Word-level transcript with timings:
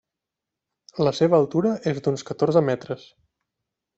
La 1.07 1.11
seva 1.17 1.37
altura 1.41 1.75
és 1.93 2.01
d'uns 2.07 2.25
catorze 2.31 2.65
metres. 2.73 3.07